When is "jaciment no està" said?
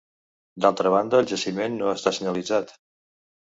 1.33-2.17